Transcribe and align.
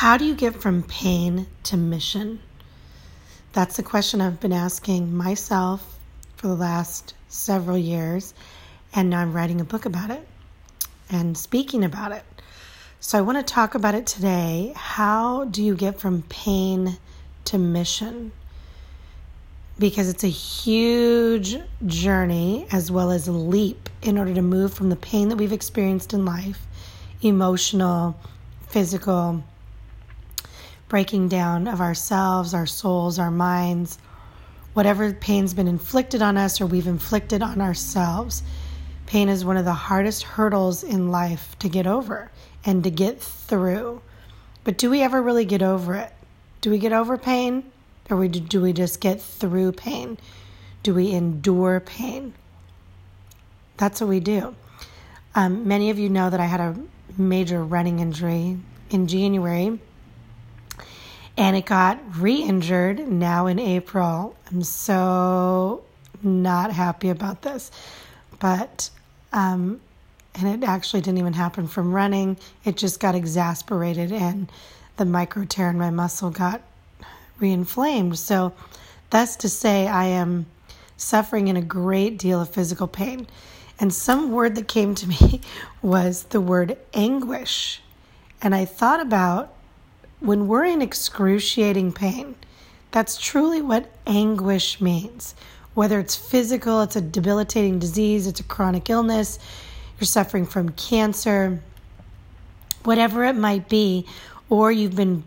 How 0.00 0.18
do 0.18 0.26
you 0.26 0.34
get 0.34 0.54
from 0.54 0.82
pain 0.82 1.46
to 1.62 1.78
mission? 1.78 2.40
That's 3.54 3.78
the 3.78 3.82
question 3.82 4.20
I've 4.20 4.40
been 4.40 4.52
asking 4.52 5.16
myself 5.16 5.98
for 6.36 6.48
the 6.48 6.54
last 6.54 7.14
several 7.28 7.78
years, 7.78 8.34
and 8.92 9.08
now 9.08 9.20
I'm 9.20 9.32
writing 9.32 9.58
a 9.58 9.64
book 9.64 9.86
about 9.86 10.10
it 10.10 10.28
and 11.08 11.34
speaking 11.36 11.82
about 11.82 12.12
it. 12.12 12.24
So 13.00 13.16
I 13.16 13.22
want 13.22 13.38
to 13.38 13.54
talk 13.54 13.74
about 13.74 13.94
it 13.94 14.06
today. 14.06 14.74
How 14.76 15.46
do 15.46 15.62
you 15.62 15.74
get 15.74 15.98
from 15.98 16.24
pain 16.24 16.98
to 17.46 17.56
mission? 17.56 18.32
Because 19.78 20.10
it's 20.10 20.24
a 20.24 20.28
huge 20.28 21.56
journey 21.86 22.66
as 22.70 22.90
well 22.90 23.10
as 23.10 23.28
a 23.28 23.32
leap 23.32 23.88
in 24.02 24.18
order 24.18 24.34
to 24.34 24.42
move 24.42 24.74
from 24.74 24.90
the 24.90 24.96
pain 24.96 25.30
that 25.30 25.36
we've 25.36 25.54
experienced 25.54 26.12
in 26.12 26.26
life 26.26 26.66
emotional, 27.22 28.20
physical, 28.68 29.42
breaking 30.88 31.28
down 31.28 31.66
of 31.66 31.80
ourselves, 31.80 32.54
our 32.54 32.66
souls, 32.66 33.18
our 33.18 33.30
minds, 33.30 33.98
whatever 34.74 35.12
pain's 35.12 35.54
been 35.54 35.68
inflicted 35.68 36.22
on 36.22 36.36
us 36.36 36.60
or 36.60 36.66
we've 36.66 36.86
inflicted 36.86 37.42
on 37.42 37.60
ourselves. 37.60 38.42
Pain 39.06 39.28
is 39.28 39.44
one 39.44 39.56
of 39.56 39.64
the 39.64 39.72
hardest 39.72 40.22
hurdles 40.22 40.84
in 40.84 41.10
life 41.10 41.56
to 41.60 41.68
get 41.68 41.86
over 41.86 42.30
and 42.64 42.84
to 42.84 42.90
get 42.90 43.20
through. 43.20 44.02
But 44.64 44.78
do 44.78 44.90
we 44.90 45.02
ever 45.02 45.22
really 45.22 45.44
get 45.44 45.62
over 45.62 45.94
it? 45.94 46.12
Do 46.60 46.70
we 46.70 46.78
get 46.78 46.92
over 46.92 47.16
pain 47.16 47.70
or 48.10 48.26
do 48.28 48.60
we 48.60 48.72
just 48.72 49.00
get 49.00 49.20
through 49.20 49.72
pain? 49.72 50.18
Do 50.82 50.94
we 50.94 51.12
endure 51.12 51.80
pain? 51.80 52.34
That's 53.76 54.00
what 54.00 54.08
we 54.08 54.20
do. 54.20 54.54
Um, 55.34 55.68
many 55.68 55.90
of 55.90 55.98
you 55.98 56.08
know 56.08 56.30
that 56.30 56.40
I 56.40 56.46
had 56.46 56.60
a 56.60 56.76
major 57.16 57.62
running 57.62 57.98
injury 57.98 58.58
in 58.90 59.06
January 59.06 59.78
and 61.36 61.56
it 61.56 61.66
got 61.66 61.98
re 62.16 62.34
injured 62.34 63.06
now 63.08 63.46
in 63.46 63.58
April. 63.58 64.36
I'm 64.50 64.62
so 64.62 65.84
not 66.22 66.72
happy 66.72 67.08
about 67.08 67.42
this. 67.42 67.70
But, 68.38 68.90
um, 69.32 69.80
and 70.34 70.62
it 70.62 70.66
actually 70.66 71.00
didn't 71.00 71.18
even 71.18 71.32
happen 71.32 71.66
from 71.68 71.92
running, 71.92 72.36
it 72.64 72.76
just 72.76 73.00
got 73.00 73.14
exasperated 73.14 74.12
and 74.12 74.50
the 74.96 75.04
micro 75.04 75.44
tear 75.44 75.70
in 75.70 75.78
my 75.78 75.90
muscle 75.90 76.30
got 76.30 76.62
re 77.38 77.52
inflamed. 77.52 78.18
So, 78.18 78.52
that's 79.10 79.36
to 79.36 79.48
say, 79.48 79.86
I 79.86 80.06
am 80.06 80.46
suffering 80.96 81.48
in 81.48 81.56
a 81.56 81.62
great 81.62 82.18
deal 82.18 82.40
of 82.40 82.48
physical 82.48 82.88
pain. 82.88 83.26
And 83.78 83.92
some 83.92 84.32
word 84.32 84.54
that 84.56 84.68
came 84.68 84.94
to 84.96 85.06
me 85.06 85.40
was 85.82 86.24
the 86.24 86.40
word 86.40 86.76
anguish. 86.94 87.80
And 88.42 88.54
I 88.54 88.64
thought 88.64 89.00
about 89.00 89.54
when 90.26 90.48
we're 90.48 90.64
in 90.64 90.82
excruciating 90.82 91.92
pain, 91.92 92.34
that's 92.90 93.16
truly 93.16 93.62
what 93.62 93.88
anguish 94.08 94.80
means. 94.80 95.36
Whether 95.74 96.00
it's 96.00 96.16
physical, 96.16 96.82
it's 96.82 96.96
a 96.96 97.00
debilitating 97.00 97.78
disease, 97.78 98.26
it's 98.26 98.40
a 98.40 98.44
chronic 98.44 98.90
illness, 98.90 99.38
you're 100.00 100.06
suffering 100.06 100.44
from 100.44 100.70
cancer, 100.70 101.60
whatever 102.82 103.22
it 103.22 103.36
might 103.36 103.68
be, 103.68 104.04
or 104.50 104.72
you've 104.72 104.96
been 104.96 105.22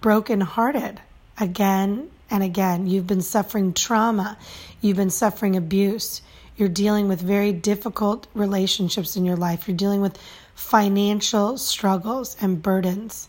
brokenhearted 0.00 1.00
again 1.40 2.08
and 2.30 2.44
again. 2.44 2.86
You've 2.86 3.08
been 3.08 3.22
suffering 3.22 3.72
trauma, 3.72 4.38
you've 4.80 4.96
been 4.96 5.10
suffering 5.10 5.56
abuse, 5.56 6.22
you're 6.56 6.68
dealing 6.68 7.08
with 7.08 7.20
very 7.20 7.52
difficult 7.52 8.28
relationships 8.34 9.16
in 9.16 9.24
your 9.24 9.36
life, 9.36 9.66
you're 9.66 9.76
dealing 9.76 10.00
with 10.00 10.16
financial 10.54 11.58
struggles 11.58 12.36
and 12.40 12.62
burdens 12.62 13.28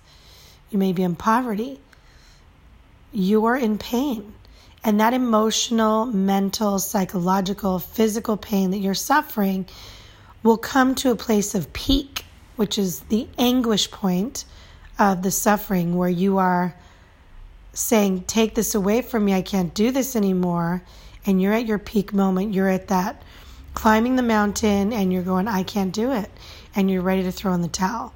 you 0.69 0.79
may 0.79 0.93
be 0.93 1.03
in 1.03 1.15
poverty, 1.15 1.79
you're 3.11 3.55
in 3.55 3.77
pain. 3.77 4.33
And 4.83 4.99
that 4.99 5.13
emotional, 5.13 6.05
mental, 6.05 6.79
psychological, 6.79 7.79
physical 7.79 8.37
pain 8.37 8.71
that 8.71 8.77
you're 8.77 8.93
suffering 8.93 9.65
will 10.41 10.57
come 10.57 10.95
to 10.95 11.11
a 11.11 11.15
place 11.15 11.53
of 11.53 11.73
peak, 11.73 12.23
which 12.55 12.77
is 12.77 13.01
the 13.01 13.27
anguish 13.37 13.91
point 13.91 14.45
of 14.97 15.21
the 15.21 15.31
suffering, 15.31 15.97
where 15.97 16.09
you 16.09 16.37
are 16.37 16.75
saying, 17.73 18.23
Take 18.23 18.55
this 18.55 18.73
away 18.73 19.01
from 19.01 19.25
me, 19.25 19.33
I 19.33 19.41
can't 19.41 19.73
do 19.73 19.91
this 19.91 20.15
anymore. 20.15 20.81
And 21.25 21.41
you're 21.41 21.53
at 21.53 21.65
your 21.65 21.79
peak 21.79 22.13
moment, 22.13 22.53
you're 22.53 22.69
at 22.69 22.87
that 22.87 23.21
climbing 23.79 24.17
the 24.17 24.23
mountain, 24.23 24.91
and 24.91 25.13
you're 25.13 25.23
going, 25.23 25.47
I 25.47 25.63
can't 25.63 25.93
do 25.93 26.11
it. 26.11 26.29
And 26.75 26.91
you're 26.91 27.01
ready 27.01 27.23
to 27.23 27.31
throw 27.31 27.53
in 27.53 27.61
the 27.61 27.69
towel. 27.69 28.13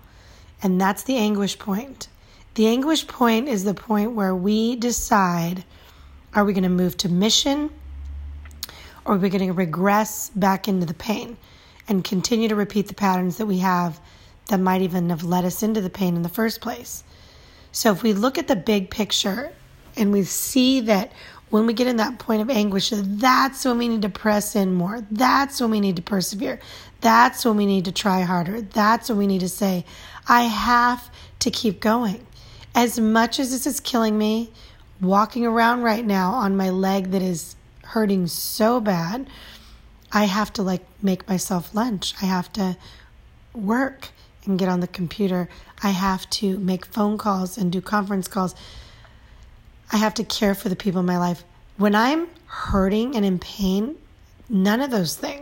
And 0.62 0.80
that's 0.80 1.04
the 1.04 1.16
anguish 1.16 1.58
point. 1.58 2.10
The 2.56 2.68
anguish 2.68 3.08
point 3.08 3.48
is 3.48 3.64
the 3.64 3.74
point 3.74 4.12
where 4.12 4.36
we 4.36 4.76
decide 4.76 5.64
are 6.36 6.46
we 6.46 6.54
going 6.54 6.64
to 6.64 6.70
move 6.70 6.96
to 6.98 7.10
mission 7.10 7.72
or 9.06 9.16
are 9.16 9.18
we 9.18 9.30
going 9.30 9.48
to 9.48 9.54
regress 9.54 10.30
back 10.30 10.68
into 10.68 10.86
the 10.86 10.94
pain 10.94 11.38
and 11.88 12.04
continue 12.04 12.48
to 12.48 12.56
repeat 12.56 12.88
the 12.88 12.94
patterns 12.94 13.38
that 13.38 13.48
we 13.48 13.60
have 13.60 14.00
that 14.48 14.60
might 14.60 14.82
even 14.82 15.10
have 15.10 15.24
led 15.24 15.46
us 15.46 15.64
into 15.64 15.82
the 15.82 15.90
pain 15.90 16.16
in 16.16 16.22
the 16.22 16.30
first 16.30 16.62
place. 16.62 17.04
So 17.72 17.92
if 17.92 18.04
we 18.04 18.14
look 18.14 18.38
at 18.38 18.48
the 18.48 18.56
big 18.56 18.90
picture 18.90 19.52
and 19.96 20.12
we 20.12 20.24
see 20.24 20.82
that 20.82 21.12
when 21.50 21.66
we 21.66 21.74
get 21.74 21.88
in 21.88 21.98
that 21.98 22.20
point 22.20 22.42
of 22.42 22.50
anguish, 22.50 22.92
that's 22.96 23.66
when 23.66 23.78
we 23.78 23.88
need 23.88 24.02
to 24.04 24.10
press 24.10 24.56
in 24.56 24.74
more. 24.74 25.02
That's 25.12 25.62
when 25.62 25.72
we 25.72 25.80
need 25.80 25.96
to 25.98 26.02
persevere. 26.02 26.60
That's 27.02 27.46
when 27.46 27.58
we 27.58 27.66
need 27.66 27.86
to 27.86 27.92
try 27.92 28.22
harder. 28.22 28.62
That's 28.62 29.10
when 29.10 29.18
we 29.18 29.28
need 29.28 29.42
to 29.42 29.50
say, 29.50 29.86
I 30.28 30.44
have 30.44 31.10
to 31.40 31.52
keep 31.52 31.80
going. 31.80 32.26
As 32.76 33.00
much 33.00 33.40
as 33.40 33.52
this 33.52 33.68
is 33.68 33.80
killing 33.80 34.18
me, 34.18 34.52
walking 35.00 35.46
around 35.46 35.84
right 35.84 36.06
now 36.06 36.32
on 36.32 36.58
my 36.58 36.70
leg 36.70 37.12
that 37.12 37.22
is 37.22 37.56
hurting 37.84 38.28
so 38.28 38.80
bad, 38.80 39.28
I 40.12 40.26
have 40.26 40.54
to 40.54 40.64
like 40.64 40.84
make 41.02 41.28
myself 41.28 41.74
lunch. 41.76 42.14
I 42.22 42.26
have 42.26 42.52
to 42.54 42.78
work 43.54 44.10
and 44.46 44.58
get 44.58 44.70
on 44.70 44.80
the 44.80 44.88
computer. 44.88 45.50
I 45.82 45.90
have 45.90 46.30
to 46.32 46.58
make 46.60 46.86
phone 46.86 47.18
calls 47.18 47.58
and 47.58 47.72
do 47.72 47.82
conference 47.82 48.28
calls. 48.28 48.56
I 49.92 49.98
have 49.98 50.14
to 50.16 50.24
care 50.24 50.56
for 50.56 50.70
the 50.70 50.76
people 50.76 51.02
in 51.02 51.06
my 51.06 51.18
life. 51.18 51.44
When 51.78 51.96
I'm 51.96 52.28
hurting 52.46 53.16
and 53.16 53.26
in 53.26 53.40
pain, 53.40 53.96
none 54.50 54.82
of 54.82 54.92
those 54.92 55.16
things 55.16 55.33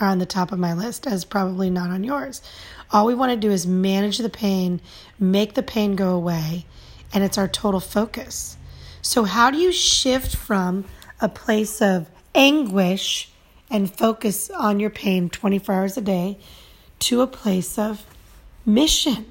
are 0.00 0.08
on 0.08 0.18
the 0.18 0.26
top 0.26 0.52
of 0.52 0.58
my 0.58 0.72
list, 0.72 1.06
as 1.06 1.24
probably 1.24 1.70
not 1.70 1.90
on 1.90 2.04
yours. 2.04 2.42
All 2.90 3.06
we 3.06 3.14
want 3.14 3.30
to 3.30 3.36
do 3.36 3.50
is 3.50 3.66
manage 3.66 4.18
the 4.18 4.28
pain, 4.28 4.80
make 5.18 5.54
the 5.54 5.62
pain 5.62 5.96
go 5.96 6.14
away, 6.14 6.66
and 7.12 7.24
it's 7.24 7.38
our 7.38 7.48
total 7.48 7.80
focus. 7.80 8.56
So, 9.00 9.24
how 9.24 9.50
do 9.50 9.58
you 9.58 9.72
shift 9.72 10.36
from 10.36 10.84
a 11.20 11.28
place 11.28 11.80
of 11.82 12.08
anguish 12.34 13.30
and 13.70 13.92
focus 13.92 14.50
on 14.50 14.80
your 14.80 14.90
pain 14.90 15.28
24 15.30 15.74
hours 15.74 15.96
a 15.96 16.00
day 16.00 16.38
to 17.00 17.20
a 17.20 17.26
place 17.26 17.78
of 17.78 18.04
mission? 18.64 19.26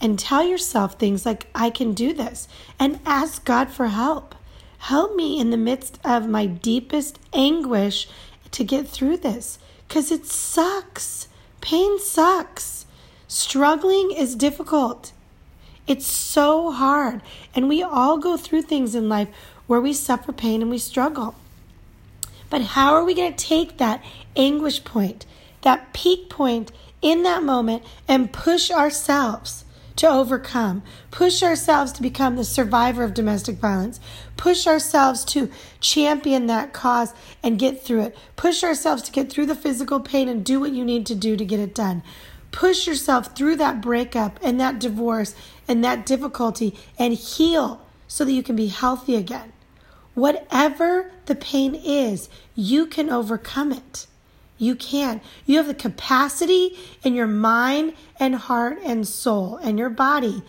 And 0.00 0.18
tell 0.18 0.46
yourself 0.46 0.98
things 0.98 1.24
like, 1.24 1.46
I 1.54 1.70
can 1.70 1.94
do 1.94 2.12
this, 2.12 2.48
and 2.78 3.00
ask 3.06 3.44
God 3.44 3.70
for 3.70 3.88
help. 3.88 4.34
Help 4.78 5.16
me 5.16 5.40
in 5.40 5.50
the 5.50 5.56
midst 5.56 5.98
of 6.04 6.28
my 6.28 6.46
deepest 6.46 7.18
anguish 7.32 8.08
to 8.52 8.64
get 8.64 8.88
through 8.88 9.18
this 9.18 9.58
because 9.88 10.10
it 10.10 10.26
sucks. 10.26 11.28
Pain 11.60 11.98
sucks. 11.98 12.86
Struggling 13.28 14.12
is 14.12 14.34
difficult. 14.34 15.12
It's 15.86 16.06
so 16.06 16.70
hard. 16.70 17.22
And 17.54 17.68
we 17.68 17.82
all 17.82 18.18
go 18.18 18.36
through 18.36 18.62
things 18.62 18.94
in 18.94 19.08
life 19.08 19.28
where 19.66 19.80
we 19.80 19.92
suffer 19.92 20.32
pain 20.32 20.62
and 20.62 20.70
we 20.70 20.78
struggle. 20.78 21.34
But 22.50 22.62
how 22.62 22.94
are 22.94 23.04
we 23.04 23.14
going 23.14 23.34
to 23.34 23.44
take 23.44 23.78
that 23.78 24.04
anguish 24.36 24.84
point, 24.84 25.26
that 25.62 25.92
peak 25.92 26.28
point 26.28 26.70
in 27.02 27.22
that 27.24 27.42
moment, 27.42 27.82
and 28.06 28.32
push 28.32 28.70
ourselves 28.70 29.64
to 29.96 30.08
overcome, 30.08 30.82
push 31.10 31.42
ourselves 31.42 31.92
to 31.92 32.02
become 32.02 32.36
the 32.36 32.44
survivor 32.44 33.02
of 33.02 33.14
domestic 33.14 33.56
violence, 33.56 33.98
push 34.36 34.66
ourselves 34.66 35.24
to 35.24 35.50
champion 35.80 36.46
that 36.46 36.72
cause 36.72 37.14
and 37.42 37.58
get 37.58 37.82
through 37.82 38.02
it, 38.02 38.16
push 38.36 38.62
ourselves 38.62 39.02
to 39.02 39.12
get 39.12 39.30
through 39.30 39.46
the 39.46 39.54
physical 39.54 40.00
pain 40.00 40.28
and 40.28 40.44
do 40.44 40.60
what 40.60 40.72
you 40.72 40.84
need 40.84 41.06
to 41.06 41.14
do 41.14 41.36
to 41.36 41.44
get 41.44 41.60
it 41.60 41.74
done. 41.74 42.02
Push 42.52 42.86
yourself 42.86 43.36
through 43.36 43.56
that 43.56 43.80
breakup 43.80 44.38
and 44.42 44.60
that 44.60 44.78
divorce 44.78 45.34
and 45.66 45.82
that 45.84 46.06
difficulty 46.06 46.78
and 46.98 47.14
heal 47.14 47.80
so 48.06 48.24
that 48.24 48.32
you 48.32 48.42
can 48.42 48.56
be 48.56 48.68
healthy 48.68 49.16
again. 49.16 49.52
Whatever 50.14 51.10
the 51.26 51.34
pain 51.34 51.74
is, 51.74 52.28
you 52.54 52.86
can 52.86 53.10
overcome 53.10 53.72
it. 53.72 54.06
You 54.58 54.74
can. 54.74 55.20
You 55.44 55.58
have 55.58 55.66
the 55.66 55.74
capacity 55.74 56.78
in 57.02 57.14
your 57.14 57.26
mind 57.26 57.94
and 58.18 58.34
heart 58.34 58.78
and 58.84 59.06
soul 59.06 59.56
and 59.56 59.78
your 59.78 59.90
body 59.90 60.42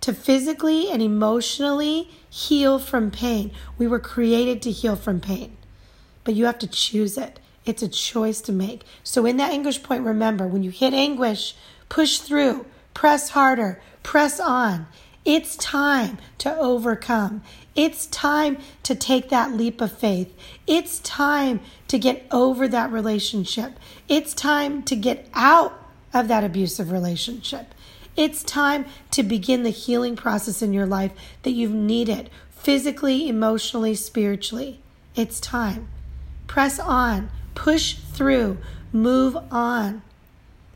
to 0.00 0.12
physically 0.12 0.90
and 0.90 1.00
emotionally 1.00 2.10
heal 2.28 2.78
from 2.78 3.10
pain. 3.10 3.52
We 3.78 3.86
were 3.86 4.00
created 4.00 4.62
to 4.62 4.70
heal 4.70 4.96
from 4.96 5.20
pain, 5.20 5.56
but 6.24 6.34
you 6.34 6.44
have 6.46 6.58
to 6.60 6.66
choose 6.66 7.16
it. 7.16 7.38
It's 7.64 7.82
a 7.82 7.88
choice 7.88 8.40
to 8.42 8.52
make. 8.52 8.82
So, 9.04 9.24
in 9.26 9.36
that 9.36 9.52
anguish 9.52 9.82
point, 9.82 10.04
remember 10.04 10.46
when 10.46 10.64
you 10.64 10.70
hit 10.70 10.92
anguish, 10.92 11.54
push 11.88 12.18
through, 12.18 12.66
press 12.94 13.30
harder, 13.30 13.80
press 14.02 14.40
on. 14.40 14.86
It's 15.24 15.56
time 15.56 16.18
to 16.38 16.56
overcome. 16.56 17.42
It's 17.76 18.06
time 18.06 18.58
to 18.82 18.94
take 18.94 19.28
that 19.28 19.52
leap 19.52 19.80
of 19.80 19.96
faith. 19.96 20.34
It's 20.66 20.98
time 20.98 21.60
to 21.88 21.98
get 21.98 22.26
over 22.32 22.66
that 22.66 22.90
relationship. 22.90 23.78
It's 24.08 24.34
time 24.34 24.82
to 24.84 24.96
get 24.96 25.28
out 25.32 25.72
of 26.12 26.26
that 26.28 26.42
abusive 26.42 26.90
relationship. 26.90 27.72
It's 28.16 28.42
time 28.42 28.84
to 29.12 29.22
begin 29.22 29.62
the 29.62 29.70
healing 29.70 30.16
process 30.16 30.60
in 30.60 30.72
your 30.72 30.86
life 30.86 31.12
that 31.44 31.52
you've 31.52 31.70
needed 31.70 32.28
physically, 32.50 33.28
emotionally, 33.28 33.94
spiritually. 33.94 34.80
It's 35.14 35.40
time. 35.40 35.88
Press 36.48 36.78
on, 36.78 37.30
push 37.54 37.94
through, 37.94 38.58
move 38.92 39.36
on, 39.50 40.02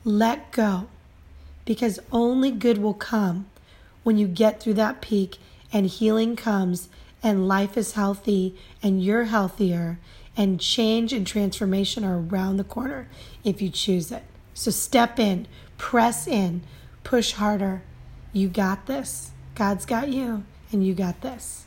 let 0.04 0.52
go. 0.52 0.86
Because 1.64 1.98
only 2.12 2.52
good 2.52 2.78
will 2.78 2.94
come 2.94 3.46
when 4.06 4.16
you 4.16 4.28
get 4.28 4.60
through 4.60 4.72
that 4.72 5.00
peak 5.00 5.36
and 5.72 5.84
healing 5.86 6.36
comes 6.36 6.88
and 7.24 7.48
life 7.48 7.76
is 7.76 7.94
healthy 7.94 8.54
and 8.80 9.02
you're 9.02 9.24
healthier 9.24 9.98
and 10.36 10.60
change 10.60 11.12
and 11.12 11.26
transformation 11.26 12.04
are 12.04 12.20
around 12.20 12.56
the 12.56 12.62
corner 12.62 13.08
if 13.42 13.60
you 13.60 13.68
choose 13.68 14.12
it. 14.12 14.22
So 14.54 14.70
step 14.70 15.18
in, 15.18 15.48
press 15.76 16.28
in, 16.28 16.62
push 17.02 17.32
harder. 17.32 17.82
You 18.32 18.48
got 18.48 18.86
this. 18.86 19.32
God's 19.56 19.84
got 19.84 20.08
you, 20.08 20.44
and 20.70 20.86
you 20.86 20.94
got 20.94 21.20
this. 21.22 21.65